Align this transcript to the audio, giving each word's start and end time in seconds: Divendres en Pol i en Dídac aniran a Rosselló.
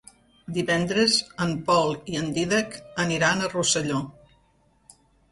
Divendres 0.53 1.17
en 1.43 1.51
Pol 1.67 1.91
i 2.13 2.17
en 2.21 2.31
Dídac 2.37 2.77
aniran 3.03 3.43
a 3.43 3.49
Rosselló. 3.53 4.01